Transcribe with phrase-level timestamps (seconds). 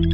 [0.00, 0.06] Hey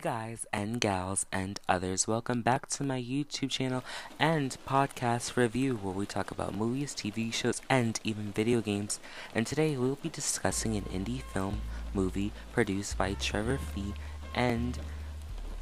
[0.00, 3.84] guys and gals and others, welcome back to my YouTube channel
[4.18, 8.98] and podcast review where we talk about movies, TV shows, and even video games.
[9.36, 11.60] And today we'll be discussing an indie film
[11.94, 13.94] movie produced by Travon Free
[14.34, 14.80] and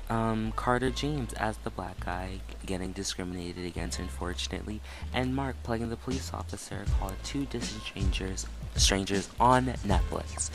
[0.08, 4.80] um, Carter James as the black guy getting discriminated against, unfortunately,
[5.12, 10.50] and Mark playing the police officer called Two Distant Strangers Strangers on Netflix.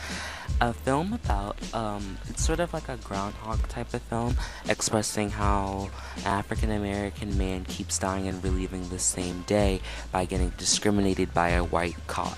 [0.61, 4.35] A film about, um, it's sort of like a groundhog type of film,
[4.69, 9.81] expressing how an African American man keeps dying and reliving the same day
[10.11, 12.37] by getting discriminated by a white cop.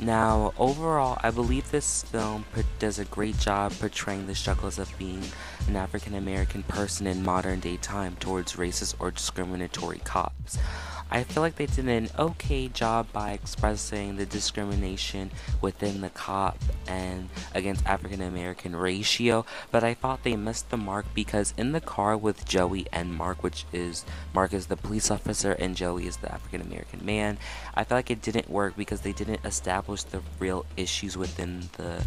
[0.00, 2.44] Now, overall, I believe this film
[2.78, 5.22] does a great job portraying the struggles of being
[5.68, 10.58] an African American person in modern day time towards racist or discriminatory cops.
[11.10, 16.58] I feel like they did an okay job by expressing the discrimination within the cop
[16.86, 21.80] and against African American ratio, but I thought they missed the mark because in the
[21.80, 26.16] car with Joey and Mark, which is Mark is the police officer and Joey is
[26.16, 27.38] the African American man,
[27.74, 32.04] I feel like it didn't work because they didn't establish the real issues within the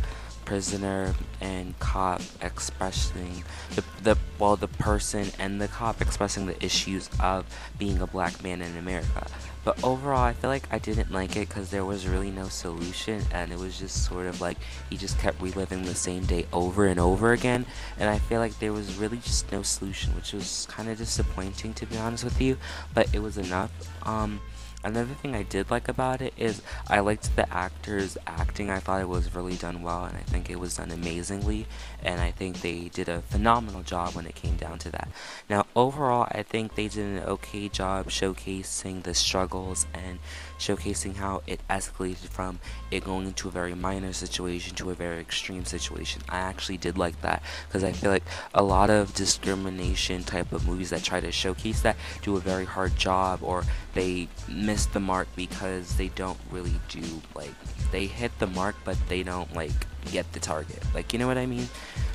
[0.47, 3.43] prisoner and cop expressing
[3.75, 7.43] the, the well the person and the cop expressing the issues of
[7.77, 9.27] being a black man in America.
[9.65, 13.21] But overall, I feel like I didn't like it because there was really no solution,
[13.33, 14.55] and it was just sort of like
[14.89, 17.65] he just kept reliving the same day over and over again.
[17.99, 21.73] And I feel like there was really just no solution, which was kind of disappointing
[21.73, 22.57] to be honest with you.
[22.93, 23.71] But it was enough.
[24.07, 24.39] Um,
[24.83, 28.69] Another thing I did like about it is I liked the actors acting.
[28.69, 31.65] I thought it was really done well, and I think it was done amazingly.
[32.03, 35.09] And I think they did a phenomenal job when it came down to that.
[35.49, 40.19] Now, overall, I think they did an okay job showcasing the struggles and
[40.59, 42.59] showcasing how it escalated from
[42.91, 46.21] it going into a very minor situation to a very extreme situation.
[46.29, 48.23] I actually did like that because I feel like
[48.53, 52.65] a lot of discrimination type of movies that try to showcase that do a very
[52.65, 54.27] hard job or they
[54.67, 57.55] miss the mark because they don't really do like
[57.93, 59.71] they hit the mark but they don't like
[60.11, 60.83] get the target.
[60.93, 61.67] Like you know what I mean?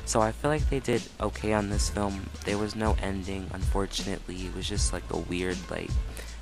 [0.05, 2.29] So I feel like they did okay on this film.
[2.45, 4.45] There was no ending, unfortunately.
[4.45, 5.89] It was just like a weird like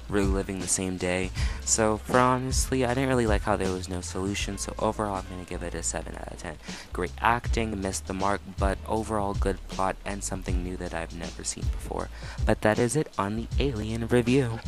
[0.10, 1.32] reliving the same day.
[1.64, 4.58] So for honestly, I didn't really like how there was no solution.
[4.58, 6.58] So overall, I'm gonna give it a 7 out of 10.
[6.92, 11.46] Great acting, missed the mark, but overall good plot and something new that I've never
[11.46, 12.10] seen before.
[12.46, 14.60] But that is it on the Alien review.